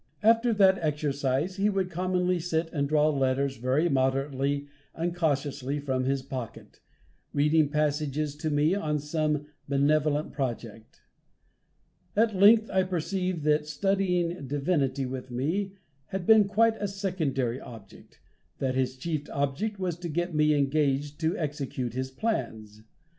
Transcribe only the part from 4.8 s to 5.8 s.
and cautiously